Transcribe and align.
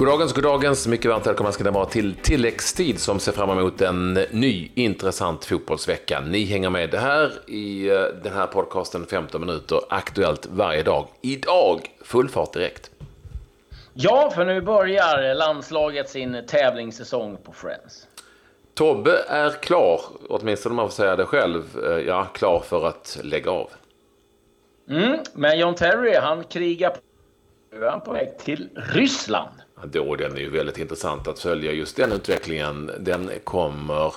Goddagens, 0.00 0.32
goddagens. 0.32 0.86
Mycket 0.86 1.10
varmt 1.10 1.26
välkomna 1.26 1.52
ska 1.52 1.64
ni 1.64 1.70
vara 1.70 1.86
till 1.86 2.14
tilläggstid 2.14 2.98
som 2.98 3.20
ser 3.20 3.32
fram 3.32 3.50
emot 3.50 3.80
en 3.80 4.14
ny 4.30 4.70
intressant 4.74 5.44
fotbollsvecka. 5.44 6.20
Ni 6.20 6.44
hänger 6.44 6.70
med 6.70 6.94
här 6.94 7.32
i 7.46 7.88
eh, 7.88 8.02
den 8.22 8.32
här 8.32 8.46
podcasten 8.46 9.06
15 9.06 9.40
minuter, 9.40 9.80
aktuellt 9.88 10.46
varje 10.46 10.82
dag. 10.82 11.06
Idag, 11.20 11.80
full 12.04 12.28
fart 12.28 12.52
direkt. 12.52 12.90
Ja, 13.94 14.30
för 14.34 14.44
nu 14.44 14.60
börjar 14.60 15.34
landslaget 15.34 16.08
sin 16.08 16.42
tävlingssäsong 16.46 17.36
på 17.36 17.52
Friends. 17.52 18.06
Tobbe 18.74 19.24
är 19.28 19.50
klar, 19.50 20.00
åtminstone 20.28 20.70
om 20.72 20.76
man 20.76 20.88
får 20.88 20.94
säga 20.94 21.16
det 21.16 21.24
själv, 21.24 21.62
eh, 21.84 21.98
ja, 21.98 22.24
klar 22.24 22.60
för 22.60 22.86
att 22.86 23.18
lägga 23.22 23.50
av. 23.50 23.70
Mm, 24.88 25.18
men 25.32 25.58
John 25.58 25.74
Terry, 25.74 26.14
han 26.16 26.44
krigar 26.44 26.90
på 26.90 27.00
nu 27.72 27.84
är 27.84 27.90
han 27.90 28.00
på 28.00 28.12
väg 28.12 28.38
till 28.38 28.68
Ryssland. 28.74 29.50
Då 29.84 30.16
den 30.16 30.36
är 30.36 30.40
ju 30.40 30.50
väldigt 30.50 30.78
intressant 30.78 31.28
att 31.28 31.38
följa 31.38 31.72
just 31.72 31.96
den 31.96 32.12
utvecklingen. 32.12 32.90
Den 32.98 33.30
kommer 33.44 34.14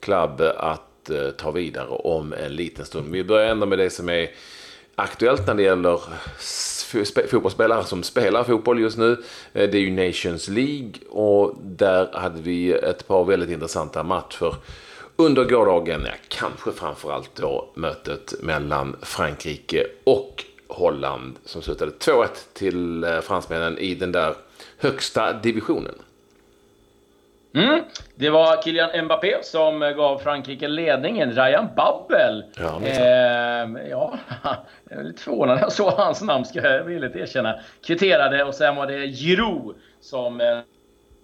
Club 0.00 0.40
att 0.56 1.10
eh, 1.10 1.30
ta 1.30 1.50
vidare 1.50 1.88
om 1.88 2.32
en 2.32 2.56
liten 2.56 2.84
stund. 2.84 3.12
Vi 3.12 3.24
börjar 3.24 3.50
ändå 3.50 3.66
med 3.66 3.78
det 3.78 3.90
som 3.90 4.08
är 4.08 4.30
aktuellt 4.94 5.46
när 5.46 5.54
det 5.54 5.62
gäller 5.62 6.00
fotbollsspelare 7.28 7.84
som 7.84 8.02
spelar 8.02 8.44
fotboll 8.44 8.80
just 8.80 8.98
nu. 8.98 9.12
Eh, 9.52 9.70
det 9.70 9.78
är 9.78 9.82
ju 9.82 10.06
Nations 10.06 10.48
League 10.48 10.92
och 11.10 11.54
där 11.62 12.08
hade 12.12 12.42
vi 12.42 12.72
ett 12.72 13.08
par 13.08 13.24
väldigt 13.24 13.50
intressanta 13.50 14.02
matcher 14.02 14.54
under 15.16 15.44
gårdagen. 15.44 16.02
Ja, 16.06 16.12
kanske 16.28 16.72
framförallt 16.72 17.34
då 17.34 17.70
mötet 17.74 18.34
mellan 18.42 18.96
Frankrike 19.02 19.86
och 20.04 20.44
Holland 20.68 21.36
som 21.44 21.62
slutade 21.62 21.92
2-1 21.92 22.28
till 22.52 23.04
eh, 23.04 23.20
fransmännen 23.20 23.78
i 23.78 23.94
den 23.94 24.12
där 24.12 24.34
högsta 24.82 25.32
divisionen. 25.32 25.94
Mm. 27.54 27.80
Det 28.14 28.30
var 28.30 28.62
Kylian 28.62 29.04
Mbappé 29.04 29.38
som 29.42 29.80
gav 29.80 30.18
Frankrike 30.18 30.68
ledningen. 30.68 31.32
Ryan 31.32 31.68
Babbel. 31.76 32.44
Ja, 32.56 32.80
eh, 32.84 33.88
ja 33.90 34.18
jag 34.90 34.98
är 34.98 35.04
lite 35.04 35.22
förvånad 35.22 35.56
när 35.56 35.62
jag 35.62 35.72
såg 35.72 35.92
hans 35.92 36.22
namn, 36.22 36.44
ska 36.44 36.60
jag 36.60 36.84
villigt 36.84 37.16
erkänna. 37.16 37.60
Kvitterade 37.86 38.44
och 38.44 38.54
sen 38.54 38.76
var 38.76 38.86
det 38.86 39.06
Giroud 39.06 39.76
som 40.00 40.40
eh, 40.40 40.58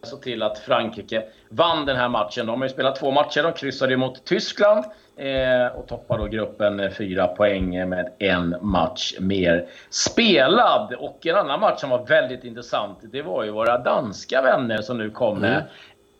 såg 0.03 0.23
till 0.23 0.43
att 0.43 0.59
Frankrike 0.59 1.25
vann 1.49 1.87
den 1.87 1.97
här 1.97 2.09
matchen. 2.09 2.47
De 2.47 2.61
har 2.61 2.69
ju 2.69 2.73
spelat 2.73 2.97
två 2.97 3.11
matcher. 3.11 3.43
De 3.43 3.53
kryssade 3.53 3.97
mot 3.97 4.25
Tyskland 4.25 4.85
eh, 5.17 5.77
och 5.77 5.87
toppar 5.89 6.19
då 6.19 6.25
gruppen 6.25 6.91
fyra 6.99 7.27
poäng 7.27 7.89
med 7.89 8.13
en 8.19 8.57
match 8.61 9.15
mer 9.21 9.67
spelad. 9.91 10.95
Och 10.99 11.27
en 11.27 11.37
annan 11.37 11.61
match 11.61 11.81
som 11.81 11.91
var 11.91 12.07
väldigt 12.07 12.45
intressant, 12.45 12.99
det 13.03 13.23
var 13.23 13.45
ju 13.45 13.51
våra 13.51 13.79
danska 13.79 14.43
vänner 14.43 14.83
som 14.83 14.99
nu 14.99 15.11
kom 15.11 15.39
med 15.39 15.53
mm. 15.53 15.63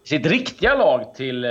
sitt 0.05 0.27
riktiga 0.27 0.75
lag 0.75 1.15
till, 1.15 1.45
eh, 1.45 1.51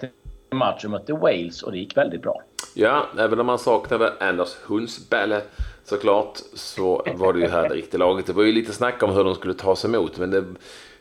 till 0.00 0.08
match 0.54 0.84
och 0.84 0.90
mötte 0.90 1.12
Wales 1.12 1.62
och 1.62 1.72
det 1.72 1.78
gick 1.78 1.96
väldigt 1.96 2.22
bra. 2.22 2.42
Ja, 2.74 3.06
även 3.18 3.40
om 3.40 3.46
man 3.46 3.58
saknade 3.58 4.12
Anders 4.20 4.56
Hunsbälle 4.66 5.40
såklart 5.84 6.38
så 6.54 7.06
var 7.14 7.32
det 7.32 7.40
ju 7.40 7.48
här 7.48 7.68
det 7.68 7.74
riktiga 7.74 7.98
laget. 7.98 8.26
Det 8.26 8.32
var 8.32 8.42
ju 8.42 8.52
lite 8.52 8.72
snack 8.72 9.02
om 9.02 9.10
hur 9.10 9.24
de 9.24 9.34
skulle 9.34 9.54
tas 9.54 9.84
emot 9.84 10.18
men 10.18 10.30
det 10.30 10.44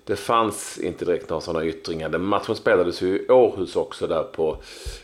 det 0.06 0.16
fanns 0.16 0.78
inte 0.78 1.06
direkt 1.06 1.30
några 1.30 1.42
sådana 1.42 1.66
yttringar. 1.66 2.10
Den 2.10 2.22
matchen 2.22 2.56
spelades 2.56 3.02
ju 3.02 3.08
i 3.08 3.30
Århus 3.30 3.76
också 3.76 4.08
där 4.08 4.24
på 4.24 4.58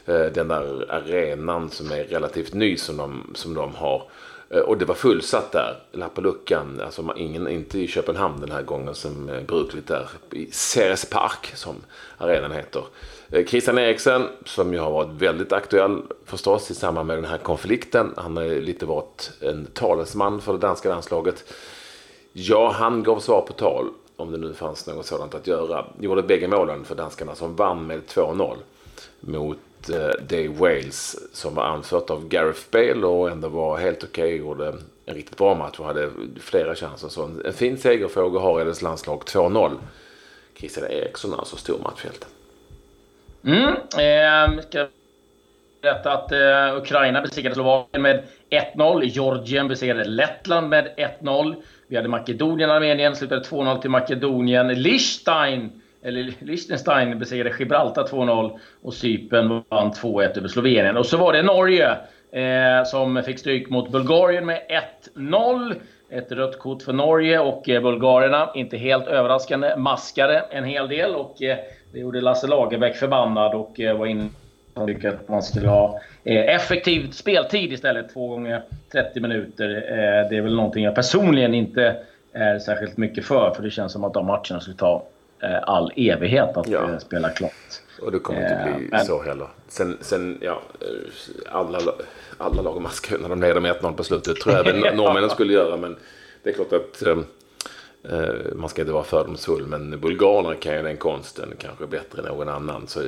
eh, 0.05 0.25
den 0.25 0.47
där 0.47 0.91
arenan 0.91 1.69
som 1.69 1.91
är 1.91 2.03
relativt 2.03 2.53
ny 2.53 2.77
som 2.77 2.97
de, 2.97 3.31
som 3.35 3.53
de 3.53 3.75
har. 3.75 4.03
Eh, 4.49 4.59
och 4.59 4.77
det 4.77 4.85
var 4.85 4.95
fullsatt 4.95 5.51
där, 5.51 5.83
Lappaluckan, 5.91 6.81
alltså 6.85 7.13
ingen, 7.17 7.47
inte 7.47 7.79
i 7.79 7.87
Köpenhamn 7.87 8.41
den 8.41 8.51
här 8.51 8.61
gången 8.61 8.95
som 8.95 9.29
är 9.29 9.41
brukligt 9.41 9.87
där, 9.87 10.09
i 10.31 10.51
Ceres 10.51 11.05
Park 11.05 11.51
som 11.55 11.75
arenan 12.17 12.51
heter. 12.51 12.83
Eh, 13.29 13.45
Christian 13.45 13.77
Eriksen, 13.77 14.27
som 14.45 14.73
ju 14.73 14.79
har 14.79 14.91
varit 14.91 15.21
väldigt 15.21 15.51
aktuell 15.51 16.01
förstås 16.25 16.71
i 16.71 16.75
samband 16.75 17.07
med 17.07 17.17
den 17.17 17.25
här 17.25 17.37
konflikten. 17.37 18.13
Han 18.17 18.37
har 18.37 18.61
lite 18.61 18.85
varit 18.85 19.31
en 19.41 19.65
talesman 19.65 20.41
för 20.41 20.53
det 20.53 20.59
danska 20.59 20.89
landslaget. 20.89 21.53
Ja, 22.33 22.71
han 22.71 23.03
gav 23.03 23.19
svar 23.19 23.41
på 23.41 23.53
tal 23.53 23.89
om 24.21 24.31
det 24.31 24.37
nu 24.37 24.53
fanns 24.53 24.87
något 24.87 25.05
sådant 25.05 25.35
att 25.35 25.47
göra, 25.47 25.85
gjorde 25.99 26.23
bägge 26.23 26.47
målen 26.47 26.85
för 26.85 26.95
danskarna 26.95 27.35
som 27.35 27.55
vann 27.55 27.87
med 27.87 28.01
2-0 28.07 28.55
mot 29.19 29.57
eh, 29.89 30.09
det 30.27 30.47
Wales 30.47 31.19
som 31.33 31.55
var 31.55 31.63
anfört 31.63 32.09
av 32.09 32.27
Gareth 32.27 32.61
Bale 32.71 33.05
och 33.07 33.29
ändå 33.29 33.47
var 33.47 33.77
helt 33.77 34.03
okej 34.03 34.23
okay, 34.23 34.37
gjorde 34.37 34.73
en 35.05 35.15
riktigt 35.15 35.37
bra 35.37 35.55
match 35.55 35.79
och 35.79 35.85
hade 35.85 36.09
flera 36.39 36.75
chanser. 36.75 37.09
Så 37.09 37.23
en, 37.23 37.41
en 37.45 37.53
fin 37.53 37.77
seger 37.77 38.07
för 38.07 38.23
Åge 38.23 38.39
Hareides 38.39 38.81
landslag 38.81 39.23
2-0. 39.23 39.71
Christian 40.55 40.91
Eriksson 40.91 41.33
alltså 41.33 41.57
stor 41.57 41.79
matchhjälte. 41.79 42.25
Mm, 43.43 43.75
eh, 43.75 44.63
ska 44.63 44.87
berätta 45.81 46.13
att 46.13 46.31
eh, 46.31 46.77
Ukraina 46.77 47.21
besegrade 47.21 47.55
Slovakien 47.55 48.01
med 48.01 48.23
1-0. 48.51 49.03
Georgien 49.03 49.67
besegrade 49.67 50.03
Lettland 50.03 50.69
med 50.69 50.89
1-0. 51.21 51.55
Vi 51.87 51.95
hade 51.95 52.07
Makedonien, 52.07 52.69
Armenien, 52.69 53.15
slutade 53.15 53.41
2-0 53.41 53.81
till 53.81 53.89
Makedonien. 53.89 54.67
Liechtenstein, 54.67 55.81
eller 56.03 56.33
Liechtenstein 56.39 57.19
besegrade 57.19 57.55
Gibraltar 57.59 58.03
2-0 58.03 58.59
och 58.81 58.93
Cypern 58.93 59.63
vann 59.69 59.91
2-1 59.91 60.37
över 60.37 60.47
Slovenien. 60.47 60.97
Och 60.97 61.05
så 61.05 61.17
var 61.17 61.33
det 61.33 61.43
Norge 61.43 61.97
eh, 62.31 62.83
som 62.85 63.23
fick 63.23 63.39
stryk 63.39 63.69
mot 63.69 63.91
Bulgarien 63.91 64.45
med 64.45 64.61
1-0. 65.15 65.75
Ett 66.09 66.31
rött 66.31 66.59
kort 66.59 66.81
för 66.81 66.93
Norge 66.93 67.39
och 67.39 67.69
eh, 67.69 67.81
bulgarerna, 67.81 68.49
inte 68.55 68.77
helt 68.77 69.07
överraskande, 69.07 69.75
maskade 69.77 70.39
en 70.39 70.63
hel 70.63 70.87
del 70.87 71.15
och 71.15 71.41
eh, 71.41 71.57
det 71.93 71.99
gjorde 71.99 72.21
Lasse 72.21 72.47
Lagerbäck 72.47 72.95
förbannad 72.95 73.55
och 73.55 73.79
eh, 73.79 73.97
var 73.97 74.05
inne 74.05 74.29
de 74.73 74.87
tycker 74.87 75.09
att 75.09 75.29
man 75.29 75.43
skulle 75.43 75.67
ha 75.67 75.99
eh, 76.23 76.55
effektiv 76.55 77.11
speltid 77.11 77.73
istället. 77.73 78.13
Två 78.13 78.27
gånger 78.27 78.63
30 78.91 79.19
minuter. 79.19 79.69
Eh, 79.69 80.29
det 80.29 80.37
är 80.37 80.41
väl 80.41 80.55
någonting 80.55 80.83
jag 80.83 80.95
personligen 80.95 81.53
inte 81.53 81.97
är 82.33 82.59
särskilt 82.59 82.97
mycket 82.97 83.25
för. 83.25 83.53
För 83.55 83.63
det 83.63 83.71
känns 83.71 83.91
som 83.91 84.03
att 84.03 84.13
de 84.13 84.25
matcherna 84.25 84.59
skulle 84.59 84.77
ta 84.77 85.03
eh, 85.39 85.59
all 85.63 85.91
evighet 85.95 86.57
att 86.57 86.67
ja. 86.67 86.99
spela 86.99 87.29
klart. 87.29 87.51
Och 88.01 88.11
det 88.11 88.19
kommer 88.19 88.41
inte 88.41 88.77
bli 88.77 88.87
men... 88.91 89.05
så 89.05 89.23
heller. 89.23 89.47
Sen, 89.67 89.97
sen 90.01 90.37
ja, 90.41 90.61
alla, 91.49 91.79
alla 92.37 92.61
lag 92.61 92.81
maskar 92.81 93.17
när 93.17 93.29
de 93.29 93.41
leder 93.41 93.61
med 93.61 93.75
1-0 93.75 93.93
på 93.93 94.03
slutet. 94.03 94.39
tror 94.39 94.55
jag 94.55 94.67
även 94.67 94.79
norrmännen 94.97 95.29
skulle 95.29 95.53
göra. 95.53 95.77
Men 95.77 95.97
det 96.43 96.49
är 96.49 96.53
klart 96.53 96.73
att 96.73 97.03
man 98.55 98.69
ska 98.69 98.81
inte 98.81 98.93
vara 98.93 99.03
fördomsfull, 99.03 99.67
men 99.67 99.99
bulgarerna 99.99 100.55
kan 100.55 100.75
ju 100.75 100.81
den 100.81 100.97
konsten 100.97 101.53
kanske 101.57 101.87
bättre 101.87 102.21
än 102.21 102.27
någon 102.27 102.49
annan. 102.49 102.87
Så 102.87 103.01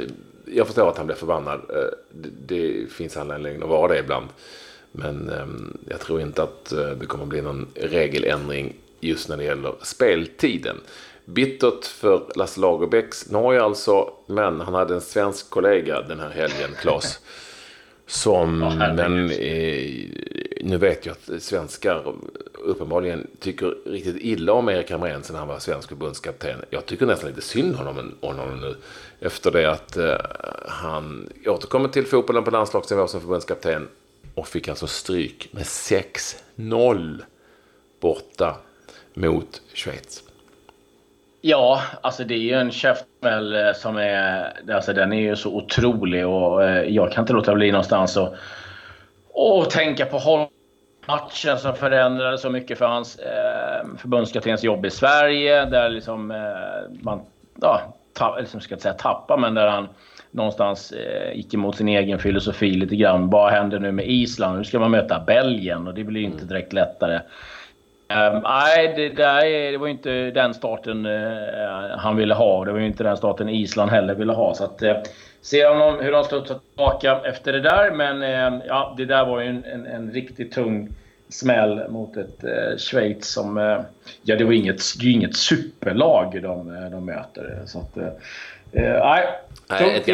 jag 0.53 0.67
förstår 0.67 0.89
att 0.89 0.97
han 0.97 1.05
blir 1.05 1.15
förbannad. 1.15 1.61
Eh, 1.69 2.21
det 2.47 2.91
finns 2.91 3.17
anledning 3.17 3.63
att 3.63 3.69
vara 3.69 3.93
det 3.93 3.99
ibland. 3.99 4.27
Men 4.91 5.29
ehm, 5.29 5.77
jag 5.89 5.99
tror 5.99 6.21
inte 6.21 6.43
att 6.43 6.71
eh, 6.71 6.89
det 6.89 7.05
kommer 7.05 7.25
bli 7.25 7.41
någon 7.41 7.67
regeländring 7.75 8.73
just 8.99 9.29
när 9.29 9.37
det 9.37 9.43
gäller 9.43 9.73
speltiden. 9.81 10.75
Bittert 11.25 11.85
för 11.85 12.21
Lasse 12.35 12.59
Lagerbäcks 12.59 13.29
Norge 13.29 13.63
alltså, 13.63 14.09
men 14.27 14.61
han 14.61 14.73
hade 14.73 14.93
en 14.93 15.01
svensk 15.01 15.49
kollega 15.49 16.01
den 16.01 16.19
här 16.19 16.29
helgen, 16.29 16.69
Claes. 16.81 17.19
Som, 18.07 18.61
ja, 18.79 18.93
men 18.93 19.31
eh, 19.31 20.05
nu 20.65 20.77
vet 20.77 21.05
jag 21.05 21.13
att 21.13 21.43
svenskar 21.43 22.13
uppenbarligen 22.53 23.27
tycker 23.39 23.75
riktigt 23.85 24.17
illa 24.19 24.53
om 24.53 24.69
Erik 24.69 24.91
Hamrén 24.91 25.23
sen 25.23 25.35
han 25.35 25.47
var 25.47 25.59
svensk 25.59 25.89
förbundskapten. 25.89 26.61
Jag 26.69 26.85
tycker 26.85 27.05
nästan 27.05 27.29
lite 27.29 27.41
synd 27.41 27.75
om 27.79 27.85
honom, 27.87 28.15
honom 28.21 28.61
nu. 28.61 28.75
Efter 29.19 29.51
det 29.51 29.71
att 29.71 29.97
eh, 29.97 30.15
han 30.67 31.29
återkommer 31.45 31.89
till 31.89 32.05
fotbollen 32.05 32.43
på 32.43 32.51
landslagsnivå 32.51 33.07
som 33.07 33.21
förbundskapten 33.21 33.87
och 34.35 34.47
fick 34.47 34.67
alltså 34.67 34.87
stryk 34.87 35.49
med 35.51 35.63
6-0 35.63 37.21
borta 37.99 38.55
mot 39.13 39.61
Schweiz. 39.73 40.23
Ja, 41.41 41.81
alltså 42.01 42.23
det 42.23 42.33
är 42.33 42.39
ju 42.39 42.53
en 42.53 42.71
käftsmäll 42.71 43.55
eh, 43.55 43.73
som 43.73 43.97
är... 43.97 44.53
Alltså 44.71 44.93
den 44.93 45.13
är 45.13 45.21
ju 45.21 45.35
så 45.35 45.55
otrolig 45.55 46.27
och 46.27 46.63
eh, 46.63 46.83
jag 46.83 47.11
kan 47.11 47.23
inte 47.23 47.33
låta 47.33 47.55
bli 47.55 47.71
någonstans 47.71 48.17
och, 48.17 48.35
och 49.33 49.69
tänka 49.69 50.05
på 50.05 50.17
honom 50.17 50.52
matchen 51.07 51.57
som 51.57 51.75
förändrade 51.75 52.37
så 52.37 52.49
mycket 52.49 52.77
för 52.77 52.85
hans 52.85 53.19
eh, 53.19 53.87
förbundskaptenens 53.97 54.63
jobb 54.63 54.85
i 54.85 54.89
Sverige. 54.89 55.65
Där 55.65 55.89
liksom 55.89 56.31
eh, 56.31 57.01
man, 57.01 57.21
ja, 57.61 57.81
ta, 58.13 58.39
liksom 58.39 58.61
ska 58.61 58.75
inte 58.75 58.83
säga 58.83 58.93
tappa, 58.93 59.37
men 59.37 59.53
där 59.53 59.67
han 59.67 59.87
någonstans 60.31 60.91
eh, 60.91 61.33
gick 61.37 61.53
emot 61.53 61.75
sin 61.75 61.87
egen 61.87 62.19
filosofi 62.19 62.71
lite 62.71 62.95
grann. 62.95 63.29
Vad 63.29 63.51
händer 63.51 63.79
nu 63.79 63.91
med 63.91 64.07
Island? 64.07 64.57
Nu 64.57 64.63
ska 64.63 64.79
man 64.79 64.91
möta 64.91 65.19
Belgien 65.19 65.87
och 65.87 65.93
det 65.93 66.03
blir 66.03 66.21
inte 66.21 66.45
direkt 66.45 66.73
lättare. 66.73 67.19
Um, 68.09 68.41
nej, 68.43 68.93
det, 68.95 69.09
där, 69.09 69.71
det 69.71 69.77
var 69.77 69.87
inte 69.87 70.31
den 70.31 70.53
starten 70.53 71.05
uh, 71.05 71.97
han 71.97 72.15
ville 72.15 72.33
ha. 72.33 72.65
Det 72.65 72.71
var 72.71 72.79
inte 72.79 73.03
den 73.03 73.17
starten 73.17 73.49
Island 73.49 73.91
heller 73.91 74.15
ville 74.15 74.33
ha. 74.33 74.53
Så 74.53 74.63
att, 74.63 74.83
uh, 74.83 74.93
se 75.41 75.65
om 75.65 75.99
hur 75.99 76.11
de 76.11 76.23
studsar 76.23 76.59
tillbaka 76.69 77.21
efter 77.25 77.53
det 77.53 77.61
där. 77.61 77.91
Men 77.91 78.23
uh, 78.23 78.61
ja, 78.67 78.93
det 78.97 79.05
där 79.05 79.25
var 79.25 79.41
ju 79.41 79.47
en, 79.47 79.63
en, 79.63 79.85
en 79.85 80.11
riktigt 80.11 80.51
tung 80.51 80.89
smäll 81.33 81.89
mot 81.89 82.17
ett 82.17 82.43
eh, 82.43 82.77
Schweiz 82.77 83.27
som... 83.27 83.57
Eh, 83.57 83.81
ja, 84.21 84.35
det 84.35 84.43
var 84.43 84.51
inget, 84.51 84.99
det 84.99 85.05
inget 85.05 85.35
superlag 85.35 86.41
de, 86.41 86.75
eh, 86.75 86.89
de 86.89 87.05
möter. 87.05 87.61
Så 87.65 87.79
att, 87.79 87.97
eh, 87.97 88.03
nej. 88.71 89.27
Nej, 89.69 89.95
ett, 89.97 90.05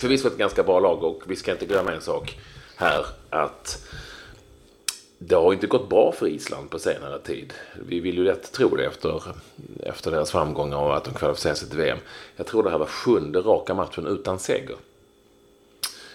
förvisso 0.00 0.28
ett 0.28 0.38
ganska 0.38 0.62
bra 0.62 0.80
lag 0.80 1.04
och 1.04 1.22
vi 1.26 1.36
ska 1.36 1.52
inte 1.52 1.66
glömma 1.66 1.92
en 1.92 2.00
sak 2.00 2.38
här. 2.76 3.06
Att 3.30 3.88
det 5.18 5.34
har 5.34 5.52
inte 5.52 5.66
gått 5.66 5.88
bra 5.88 6.12
för 6.12 6.26
Island 6.26 6.70
på 6.70 6.78
senare 6.78 7.18
tid. 7.18 7.52
Vi 7.88 8.00
vill 8.00 8.16
ju 8.16 8.24
lätt 8.24 8.52
tro 8.52 8.76
det 8.76 8.84
efter, 8.84 9.22
efter 9.82 10.10
deras 10.10 10.30
framgångar 10.30 10.78
och 10.78 10.96
att 10.96 11.04
de 11.04 11.14
kvalificerar 11.14 11.54
sig 11.54 11.68
till 11.68 11.78
VM. 11.78 11.98
Jag 12.36 12.46
tror 12.46 12.62
det 12.62 12.70
här 12.70 12.78
var 12.78 12.86
sjunde 12.86 13.38
raka 13.38 13.74
matchen 13.74 14.06
utan 14.06 14.38
seger. 14.38 14.76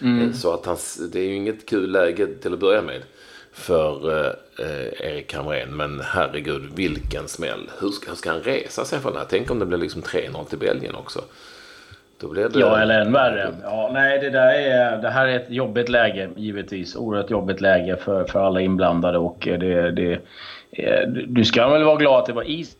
Mm. 0.00 0.34
Så 0.34 0.54
att 0.54 0.66
hans, 0.66 1.00
det 1.12 1.20
är 1.20 1.24
ju 1.24 1.34
inget 1.34 1.66
kul 1.66 1.90
läge 1.90 2.26
till 2.26 2.52
att 2.52 2.58
börja 2.58 2.82
med 2.82 3.02
för 3.52 4.10
eh, 4.58 5.08
Erik 5.08 5.34
Hamrén. 5.34 5.76
Men 5.76 6.00
herregud, 6.00 6.72
vilken 6.74 7.28
smäll. 7.28 7.70
Hur 7.78 7.90
ska, 7.90 8.10
hur 8.10 8.16
ska 8.16 8.30
han 8.30 8.42
resa 8.42 8.84
sig 8.84 9.00
från 9.00 9.12
det 9.12 9.18
här? 9.18 9.26
Tänk 9.30 9.50
om 9.50 9.58
det 9.58 9.66
blir 9.66 9.78
liksom 9.78 10.02
3-0 10.02 10.44
till 10.44 10.58
Belgien 10.58 10.94
också. 10.94 11.24
Då 12.22 12.28
blir 12.28 12.48
det... 12.48 12.60
Ja, 12.60 12.80
eller 12.80 13.00
än 13.00 13.12
värre. 13.12 13.54
Ja, 13.62 13.90
nej, 13.92 14.18
det, 14.18 14.30
där 14.30 14.52
är, 14.54 15.02
det 15.02 15.10
här 15.10 15.26
är 15.26 15.36
ett 15.36 15.50
jobbigt 15.50 15.88
läge, 15.88 16.30
givetvis. 16.36 16.96
Oerhört 16.96 17.30
jobbigt 17.30 17.60
läge 17.60 17.96
för, 17.96 18.24
för 18.24 18.40
alla 18.40 18.60
inblandade. 18.60 19.18
Och 19.18 19.38
det, 19.40 19.90
det, 19.90 20.12
eh, 20.70 21.08
du 21.08 21.44
ska 21.44 21.68
väl 21.68 21.84
vara 21.84 21.96
glad 21.96 22.20
att 22.20 22.26
det 22.26 22.32
var 22.32 22.50
is 22.50 22.76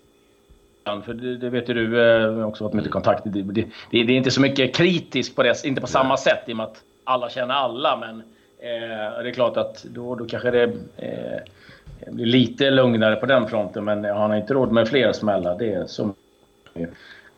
för 1.05 1.15
det, 1.15 1.37
det, 1.37 1.51
vet 1.51 1.69
ju 1.69 1.75
du 1.75 2.15
eh, 2.17 2.47
också 2.47 2.65
varit 2.65 2.75
mycket 2.75 2.89
i 2.89 2.93
kontakt. 2.93 3.23
Det, 3.25 3.43
det, 3.43 3.67
det, 3.91 3.99
är 3.99 4.11
inte 4.11 4.31
så 4.31 4.41
mycket 4.41 4.75
kritiskt 4.75 5.37
på 5.37 5.43
det, 5.43 5.65
inte 5.65 5.81
på 5.81 5.87
samma 5.87 6.17
sätt 6.17 6.43
i 6.47 6.53
och 6.53 6.57
med 6.57 6.67
att 6.67 6.83
alla 7.05 7.31
känner 7.31 7.55
alla. 7.55 7.97
Men 7.97 8.19
eh, 8.59 9.23
det 9.23 9.29
är 9.29 9.35
klart 9.35 9.57
att 9.57 9.85
då, 9.85 10.15
då 10.15 10.25
kanske 10.25 10.51
det 10.51 10.63
eh, 10.97 12.13
blir 12.13 12.27
lite 12.27 12.71
lugnare 12.71 13.17
på 13.17 13.27
den 13.27 13.49
fronten. 13.49 13.85
Men 13.85 14.05
han 14.05 14.31
har 14.31 14.37
inte 14.37 14.55
råd 14.55 14.73
med 14.73 14.89
fler 14.89 15.13
smällar. 15.13 15.59
Det 15.59 15.73
är 15.73 15.87
så 15.87 16.15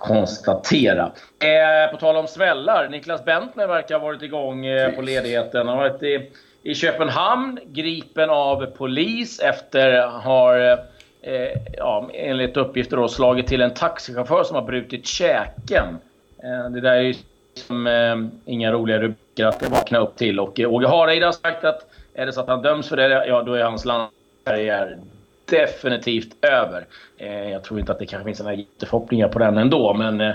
konstatera. 0.04 1.12
Eh, 1.38 1.90
på 1.90 1.96
tal 1.96 2.16
om 2.16 2.26
smällar. 2.26 2.88
Niklas 2.88 3.24
Bentner 3.24 3.66
verkar 3.66 3.98
ha 3.98 4.06
varit 4.06 4.22
igång 4.22 4.66
eh, 4.66 4.90
på 4.90 5.02
ledigheten. 5.02 5.68
Han 5.68 5.78
har 5.78 5.88
varit 5.88 6.02
i, 6.02 6.30
i 6.62 6.74
Köpenhamn, 6.74 7.58
gripen 7.64 8.30
av 8.30 8.66
polis 8.66 9.40
efter 9.40 10.06
har 10.06 10.78
eh, 11.22 11.58
ja, 11.76 12.10
enligt 12.14 12.56
uppgifter 12.56 12.96
då, 12.96 13.08
slagit 13.08 13.46
till 13.46 13.60
en 13.60 13.74
taxichaufför 13.74 14.44
som 14.44 14.54
har 14.54 14.62
brutit 14.62 15.06
käken. 15.06 15.98
Eh, 16.44 16.70
det 16.70 16.80
där 16.80 16.94
är 16.94 17.00
ju 17.00 17.14
som, 17.54 17.86
eh, 17.86 18.16
inga 18.44 18.72
roliga 18.72 18.98
rubriker 18.98 19.46
att 19.46 19.70
vakna 19.70 19.98
upp 19.98 20.16
till. 20.16 20.40
Och 20.40 20.60
eh, 20.60 20.72
Åge 20.72 20.88
Hareide 20.88 21.26
har 21.26 21.32
sagt 21.32 21.64
att 21.64 21.86
är 22.14 22.26
det 22.26 22.32
så 22.32 22.40
att 22.40 22.48
han 22.48 22.62
döms 22.62 22.88
för 22.88 22.96
det, 22.96 23.26
ja 23.26 23.42
då 23.42 23.54
är 23.54 23.62
hans 23.62 23.84
landskarriär 23.84 24.98
definitivt 25.44 26.44
över. 26.44 26.86
Eh, 27.16 27.50
jag 27.50 27.64
tror 27.64 27.80
inte 27.80 27.92
att 27.92 27.98
det 27.98 28.06
kanske 28.06 28.24
finns 28.24 28.38
några 28.38 28.54
jätteförhoppningar 28.54 29.28
på 29.28 29.38
den 29.38 29.58
ändå, 29.58 29.94
men 29.94 30.20
eh, 30.20 30.34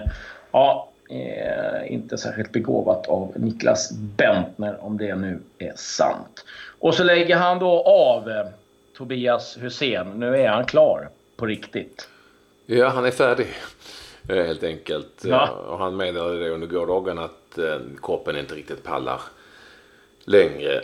ja, 0.52 0.90
eh, 1.10 1.94
inte 1.94 2.18
särskilt 2.18 2.52
begåvat 2.52 3.08
av 3.08 3.34
Niklas 3.36 3.92
Bentner 3.92 4.84
om 4.86 4.98
det 4.98 5.16
nu 5.16 5.40
är 5.58 5.74
sant. 5.76 6.46
Och 6.80 6.96
så 6.96 7.04
lägger 7.04 7.36
han 7.36 7.60
då 7.60 7.84
av 7.84 8.32
Tobias 8.98 9.58
Hussein. 9.62 10.08
Nu 10.16 10.38
är 10.38 10.48
han 10.48 10.66
klar 10.66 11.10
på 11.38 11.46
riktigt. 11.46 12.10
Ja, 12.66 12.88
han 12.88 13.06
är 13.06 13.12
färdig 13.12 13.48
helt 14.28 14.64
enkelt. 14.64 15.24
Ja. 15.26 15.50
Och 15.50 15.78
han 15.78 15.98
menade 15.98 16.40
det 16.40 16.50
under 16.50 16.68
gårdagen 16.68 17.20
att 17.20 17.60
kroppen 18.02 18.38
inte 18.38 18.56
riktigt 18.56 18.84
pallar 18.84 19.22
längre 20.26 20.82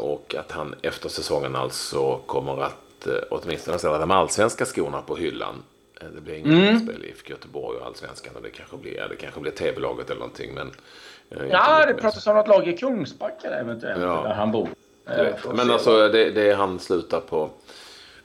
och 0.00 0.34
att 0.38 0.52
han 0.52 0.74
efter 0.82 1.08
säsongen 1.08 1.56
alltså 1.56 2.20
kommer 2.26 2.62
att 2.62 2.83
eh, 3.06 3.14
åtminstone 3.30 3.78
ställa 3.78 3.98
de 3.98 4.10
allsvenska 4.10 4.64
skorna 4.64 5.02
på 5.02 5.16
hyllan. 5.16 5.62
Eh, 6.00 6.06
det 6.14 6.20
blir 6.20 6.34
inget 6.34 6.68
mm. 6.68 6.80
spel 6.80 7.04
i 7.04 7.08
IFK 7.08 7.30
Göteborg 7.30 7.78
och 7.78 7.86
allsvenskan 7.86 8.36
och 8.36 8.42
det 8.42 8.50
kanske 8.50 8.76
blir, 8.76 9.06
det 9.10 9.16
kanske 9.16 9.40
blir 9.40 9.52
TV-laget 9.52 10.10
eller 10.10 10.20
någonting. 10.20 10.54
Men, 10.54 10.72
eh, 11.30 11.46
ja, 11.50 11.86
det 11.86 11.94
pratas 11.94 12.26
om 12.26 12.36
något 12.36 12.48
lag 12.48 12.68
i 12.68 12.76
Kungsbacka 12.76 13.50
eventuellt, 13.50 14.02
ja. 14.02 14.22
där 14.22 14.34
han 14.34 14.52
bor. 14.52 14.68
Men 15.54 15.70
alltså 15.70 16.08
det, 16.08 16.30
det 16.30 16.54
han 16.54 16.78
slutar 16.78 17.20
på, 17.20 17.50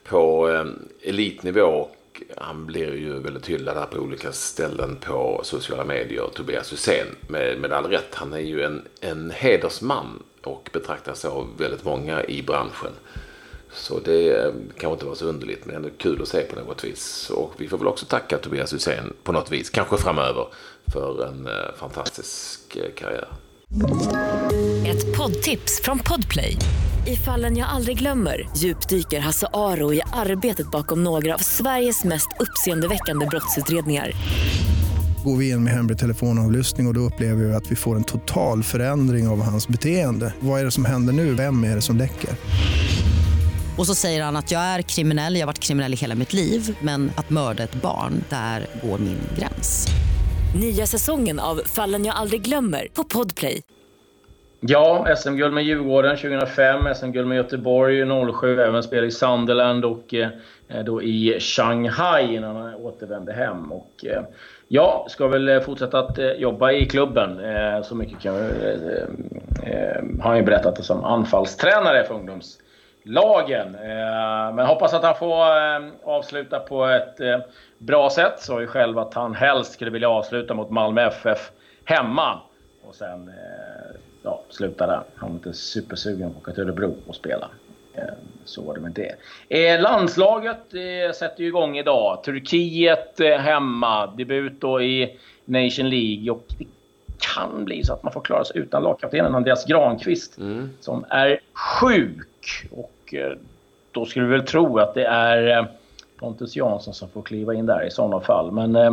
på 0.04 0.50
eh, 0.50 0.66
elitnivå 1.10 1.62
och 1.62 1.96
han 2.38 2.66
blir 2.66 2.94
ju 2.94 3.20
väldigt 3.20 3.50
hyllad 3.50 3.78
här 3.78 3.86
på 3.86 3.98
olika 3.98 4.32
ställen 4.32 4.96
på 4.96 5.42
sociala 5.44 5.86
medier. 5.86 6.30
Tobias 6.34 6.74
Hysén 6.74 7.08
med, 7.28 7.60
med 7.60 7.74
all 7.74 7.86
rätt. 7.86 8.16
Han 8.16 8.34
är 8.34 8.40
ju 8.40 8.64
en, 8.64 8.88
en 9.02 9.32
hedersman 9.32 10.24
och 10.44 10.70
betraktas 10.74 11.26
av 11.26 11.48
väldigt 11.58 11.86
många 11.86 12.24
i 12.24 12.42
branschen. 12.42 12.92
Så 13.74 14.00
det 14.00 14.54
kan 14.78 14.92
inte 14.92 15.06
vara 15.06 15.16
så 15.16 15.26
underligt 15.26 15.66
men 15.66 15.76
ändå 15.76 15.90
kul 15.98 16.22
att 16.22 16.28
se 16.28 16.42
på 16.42 16.60
något 16.60 16.84
vis. 16.84 17.30
Och 17.30 17.54
vi 17.58 17.68
får 17.68 17.78
väl 17.78 17.88
också 17.88 18.06
tacka 18.06 18.38
Tobias 18.38 18.74
Hysén 18.74 19.14
på 19.24 19.32
något 19.32 19.52
vis, 19.52 19.70
kanske 19.70 19.98
framöver, 19.98 20.48
för 20.94 21.26
en 21.28 21.48
eh, 21.48 21.54
fantastisk 21.80 22.76
eh, 22.76 22.92
karriär. 22.96 23.28
Ett 24.88 25.18
poddtips 25.18 25.82
från 25.82 26.00
Podplay. 26.00 26.56
I 27.08 27.16
fallen 27.16 27.58
jag 27.58 27.70
aldrig 27.70 27.98
glömmer 27.98 28.50
djupdyker 28.58 29.20
Hasse 29.20 29.48
Aro 29.54 29.94
i 29.94 30.02
arbetet 30.14 30.72
bakom 30.72 31.04
några 31.04 31.34
av 31.34 31.38
Sveriges 31.38 32.04
mest 32.04 32.28
uppseendeväckande 32.40 33.26
brottsutredningar 33.26 34.14
går 35.24 35.38
vi 35.38 35.50
in 35.50 35.64
med 35.64 35.74
hemlig 35.74 35.98
telefonavlyssning 35.98 36.88
och, 36.88 36.92
och 36.92 36.94
då 36.94 37.02
upplever 37.02 37.44
vi 37.44 37.54
att 37.54 37.72
vi 37.72 37.76
får 37.76 37.96
en 37.96 38.04
total 38.04 38.64
förändring 38.64 39.28
av 39.28 39.42
hans 39.42 39.68
beteende. 39.68 40.34
Vad 40.40 40.60
är 40.60 40.66
det 40.66 40.72
som 40.72 40.86
händer 40.86 41.14
nu? 41.14 41.34
Vem 41.34 41.64
är 41.64 41.76
det 41.76 41.82
som 41.82 41.98
läcker? 41.98 42.30
Och 43.80 43.86
så 43.86 43.96
säger 43.96 44.24
han 44.24 44.36
att 44.36 44.52
jag 44.52 44.62
är 44.62 44.82
kriminell, 44.82 45.34
jag 45.34 45.42
har 45.42 45.48
varit 45.48 45.60
kriminell 45.60 45.94
i 45.94 45.96
hela 45.96 46.16
mitt 46.16 46.34
liv 46.34 46.78
men 46.82 47.12
att 47.18 47.30
mörda 47.30 47.64
ett 47.64 47.82
barn, 47.82 48.24
där 48.30 48.66
går 48.82 48.98
min 48.98 49.20
gräns. 49.38 49.88
Nya 50.62 50.86
säsongen 50.86 51.40
av 51.40 51.56
Fallen 51.56 52.06
jag 52.06 52.16
aldrig 52.16 52.42
glömmer 52.42 52.88
på 52.94 53.04
Podplay. 53.04 53.62
Ja, 54.60 55.16
SM-guld 55.18 55.54
med 55.54 55.64
Djurgården 55.64 56.18
2005, 56.18 56.96
SM-guld 56.96 57.28
med 57.28 57.38
Göteborg 57.38 58.06
07, 58.42 58.62
även 58.62 58.84
spel 58.84 59.06
i 59.06 59.12
Sunderland 59.12 59.86
och 59.86 60.14
eh, 60.14 60.30
då 60.86 61.02
i 61.02 61.40
Shanghai 61.40 62.36
innan 62.36 62.56
han 62.56 62.76
återvände 62.76 63.34
hem. 63.34 63.72
Och, 63.72 64.06
eh, 64.06 64.24
ja, 64.68 65.06
ska 65.10 65.28
väl 65.28 65.50
eh, 65.50 65.60
fortsätta 65.60 66.00
att 66.00 66.20
eh, 66.20 66.32
jobba 66.32 66.72
i 66.72 66.86
klubben. 66.86 67.40
Eh, 67.40 67.82
så 67.84 67.96
mycket 67.96 68.20
kan, 68.20 68.36
eh, 68.36 68.50
har 70.22 70.30
han 70.30 70.38
ju 70.38 70.44
berättat 70.44 70.86
som 70.86 71.04
anfallstränare 71.04 72.04
för 72.04 72.14
ungdoms 72.14 72.58
lagen. 73.10 73.76
Eh, 73.76 74.54
men 74.54 74.66
hoppas 74.66 74.94
att 74.94 75.04
han 75.04 75.16
får 75.16 75.46
eh, 75.46 75.92
avsluta 76.04 76.60
på 76.60 76.86
ett 76.86 77.20
eh, 77.20 77.40
bra 77.78 78.10
sätt. 78.10 78.34
Sa 78.40 78.62
ju 78.62 78.68
själv 78.68 79.00
att 79.00 79.14
han 79.14 79.36
helst 79.36 79.72
skulle 79.72 79.92
vilja 79.92 80.10
avsluta 80.10 80.54
mot 80.54 80.70
Malmö 80.70 81.02
FF 81.08 81.52
hemma. 81.84 82.40
Och 82.88 82.96
sen 82.96 83.32
ja, 84.24 84.42
sluta 84.50 84.88
där. 84.88 85.02
Han 85.16 85.30
var 85.30 85.36
inte 85.36 85.54
supersugen 85.54 86.34
på 86.34 86.38
att 86.38 86.44
åka 86.44 86.52
till 86.52 86.64
Örebro 86.64 86.96
och 87.08 87.16
spela. 87.16 87.50
Så 88.46 88.62
var 88.62 88.74
det 88.74 88.82
med 88.82 89.16
det. 89.50 89.78
Landslaget 89.82 90.64
sätter 91.16 91.42
ju 91.42 91.48
igång 91.48 91.78
idag. 91.78 92.24
Turkiet 92.24 93.20
hemma. 93.40 94.08
Debut 94.08 94.62
då 94.62 94.82
i 94.82 95.20
Nation 95.46 95.90
League. 95.90 96.32
Och 96.32 96.46
det 96.58 96.66
kan 97.36 97.66
bli 97.66 97.84
så 97.84 97.94
att 97.94 98.04
man 98.04 98.14
får 98.14 98.22
klara 98.22 98.44
sig 98.44 98.58
utan 98.58 98.84
lagkaptenen 98.84 99.36
Andreas 99.36 99.66
Granqvist. 99.66 100.38
Mm. 100.38 100.70
Som 100.80 101.06
är 101.10 101.40
sjuk. 101.54 102.29
Och 102.72 103.14
eh, 103.14 103.38
då 103.92 104.06
skulle 104.06 104.26
vi 104.26 104.32
väl 104.32 104.46
tro 104.46 104.80
att 104.80 104.94
det 104.94 105.06
är 105.06 105.58
eh, 105.58 105.66
Pontus 106.20 106.56
Jansson 106.56 106.94
som 106.94 107.10
får 107.10 107.22
kliva 107.22 107.54
in 107.54 107.66
där 107.66 107.88
i 107.88 107.92
sådana 107.92 108.20
fall. 108.20 108.52
Men 108.52 108.76
eh, 108.76 108.92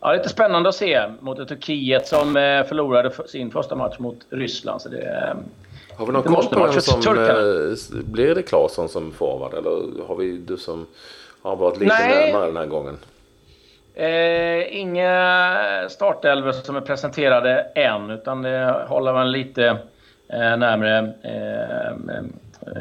ja, 0.00 0.12
lite 0.12 0.28
spännande 0.28 0.68
att 0.68 0.74
se 0.74 1.02
mot 1.20 1.38
ett 1.38 1.48
Turkiet 1.48 2.06
som 2.06 2.34
förlorade 2.68 3.10
sin 3.26 3.50
första 3.50 3.74
match 3.74 3.98
mot 3.98 4.18
Ryssland. 4.30 4.82
Så 4.82 4.88
det, 4.88 5.36
har 5.96 6.06
vi 6.06 6.12
någon 6.12 6.22
koll 6.22 6.46
på 6.46 6.66
vem 6.66 6.80
som... 6.80 7.00
Blir 8.04 8.34
det 8.34 8.42
Claesson 8.42 8.88
som 8.88 9.12
forward? 9.12 9.54
Eller 9.54 10.06
har 10.06 10.16
vi 10.16 10.38
du 10.38 10.56
som 10.56 10.86
har 11.42 11.56
varit 11.56 11.80
lite 11.80 11.94
Nej. 11.98 12.32
närmare 12.32 12.46
den 12.46 12.56
här 12.56 12.66
gången? 12.66 12.98
Eh, 13.94 14.80
inga 14.80 15.88
startelvor 15.88 16.52
som 16.52 16.76
är 16.76 16.80
presenterade 16.80 17.60
än, 17.74 18.10
utan 18.10 18.42
det 18.42 18.84
håller 18.88 19.12
man 19.12 19.32
lite 19.32 19.66
eh, 20.28 20.56
närmare 20.56 21.12
eh, 21.22 22.22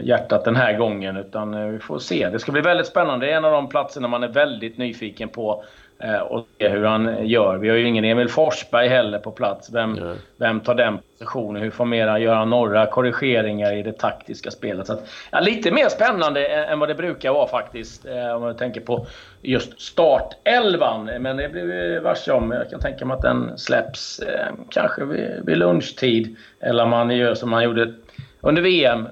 hjärtat 0.01 0.45
den 0.45 0.55
här 0.55 0.77
gången. 0.77 1.17
Utan 1.17 1.53
eh, 1.53 1.67
vi 1.67 1.79
får 1.79 1.99
se. 1.99 2.29
Det 2.29 2.39
ska 2.39 2.51
bli 2.51 2.61
väldigt 2.61 2.87
spännande. 2.87 3.25
Det 3.25 3.31
är 3.31 3.37
en 3.37 3.45
av 3.45 3.51
de 3.51 3.69
platserna 3.69 4.07
man 4.07 4.23
är 4.23 4.27
väldigt 4.27 4.77
nyfiken 4.77 5.29
på. 5.29 5.63
Eh, 5.99 6.19
och 6.19 6.47
se 6.57 6.69
hur 6.69 6.83
han 6.83 7.27
gör. 7.27 7.57
Vi 7.57 7.69
har 7.69 7.75
ju 7.75 7.87
ingen 7.87 8.05
Emil 8.05 8.29
Forsberg 8.29 8.87
heller 8.87 9.19
på 9.19 9.31
plats. 9.31 9.69
Vem, 9.73 9.97
mm. 9.97 10.17
vem 10.37 10.59
tar 10.59 10.75
den 10.75 10.97
positionen? 10.97 11.61
Hur 11.61 11.71
formerar 11.71 12.17
Göran 12.17 12.49
Norra 12.49 12.85
korrigeringar 12.85 13.73
i 13.77 13.83
det 13.83 13.91
taktiska 13.91 14.51
spelet? 14.51 14.87
Så 14.87 14.93
att, 14.93 15.07
ja, 15.31 15.39
lite 15.39 15.71
mer 15.71 15.89
spännande 15.89 16.47
än 16.47 16.79
vad 16.79 16.89
det 16.89 16.95
brukar 16.95 17.33
vara 17.33 17.47
faktiskt. 17.47 18.05
Eh, 18.05 18.35
om 18.35 18.41
man 18.41 18.55
tänker 18.55 18.81
på 18.81 19.07
just 19.41 19.81
startelvan. 19.81 21.05
Men 21.05 21.37
det 21.37 21.49
blir 21.49 21.63
vi 21.63 21.99
varse 21.99 22.31
om. 22.31 22.51
Jag 22.51 22.69
kan 22.69 22.79
tänka 22.79 23.05
mig 23.05 23.15
att 23.15 23.21
den 23.21 23.57
släpps 23.57 24.19
eh, 24.19 24.53
kanske 24.69 25.05
vid, 25.05 25.45
vid 25.45 25.57
lunchtid. 25.57 26.35
Eller 26.59 26.83
om 26.83 26.89
man 26.89 27.17
gör 27.17 27.33
som 27.33 27.49
man 27.49 27.63
gjorde 27.63 27.93
under 28.41 28.61
VM 28.61 29.07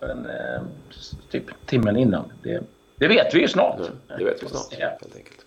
en, 0.00 0.26
eh, 0.26 0.62
typ 1.30 1.44
timmen 1.66 1.96
innan. 1.96 2.32
Det, 2.42 2.60
det 2.96 3.08
vet 3.08 3.34
vi 3.34 3.40
ju 3.40 3.48
snart. 3.48 3.76
Ja, 4.08 4.16
det 4.18 4.24
vet 4.24 4.42
vi 4.42 4.48
snart, 4.48 4.80
helt 4.80 5.16
enkelt. 5.16 5.42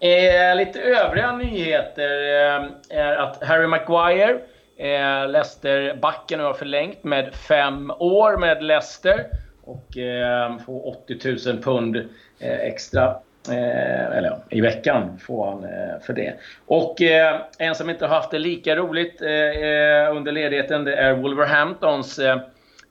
Eh, 0.00 0.56
lite 0.56 0.80
övriga 0.80 1.36
nyheter 1.36 2.10
eh, 2.10 2.98
är 2.98 3.16
att 3.16 3.44
Harry 3.44 3.66
Maguire, 3.66 4.38
eh, 4.76 5.28
Leicester-backen, 5.28 6.40
har 6.40 6.54
förlängt 6.54 7.04
med 7.04 7.34
fem 7.34 7.92
år 7.98 8.36
med 8.36 8.62
Leicester. 8.62 9.26
Och 9.64 9.98
eh, 9.98 10.58
får 10.58 10.88
80 10.88 11.50
000 11.52 11.62
pund 11.62 11.96
eh, 12.38 12.60
extra 12.60 13.16
Eh, 13.48 14.16
eller 14.16 14.36
i 14.48 14.60
veckan 14.60 15.18
får 15.18 15.46
han 15.46 15.64
eh, 15.64 16.00
för 16.02 16.12
det. 16.12 16.34
Och 16.66 17.02
eh, 17.02 17.40
en 17.58 17.74
som 17.74 17.90
inte 17.90 18.06
har 18.06 18.14
haft 18.14 18.30
det 18.30 18.38
lika 18.38 18.76
roligt 18.76 19.22
eh, 19.22 20.16
under 20.16 20.32
ledigheten 20.32 20.84
det 20.84 20.96
är 20.96 21.14
Wolverhamptons 21.14 22.20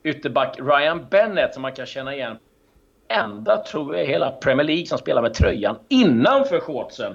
ytterback 0.08 0.60
Ryan 0.60 1.06
Bennett 1.10 1.54
som 1.54 1.62
man 1.62 1.72
kan 1.72 1.86
känna 1.86 2.16
igen. 2.16 2.38
Enda, 3.10 3.58
tror 3.58 3.96
jag, 3.96 4.06
i 4.06 4.08
hela 4.08 4.32
Premier 4.32 4.68
League 4.68 4.86
som 4.86 4.98
spelar 4.98 5.22
med 5.22 5.34
tröjan 5.34 5.76
innanför 5.88 6.60
shortsen. 6.60 7.14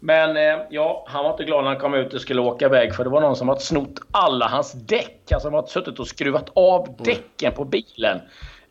men 0.00 0.36
ja, 0.70 1.04
han 1.08 1.24
var 1.24 1.30
inte 1.30 1.44
glad 1.44 1.64
när 1.64 1.70
han 1.70 1.80
kom 1.80 1.94
ut 1.94 2.14
och 2.14 2.20
skulle 2.20 2.40
åka 2.40 2.66
iväg 2.66 2.94
för 2.94 3.04
det 3.04 3.10
var 3.10 3.20
någon 3.20 3.36
som 3.36 3.48
hade 3.48 3.60
snott 3.60 4.00
alla 4.10 4.46
hans 4.46 4.72
däck. 4.72 5.32
Alltså, 5.32 5.46
som 5.46 5.54
hade 5.54 5.68
suttit 5.68 5.98
och 5.98 6.08
skruvat 6.08 6.50
av 6.54 6.88
mm. 6.88 6.96
däcken 6.98 7.52
på 7.52 7.64
bilen. 7.64 8.20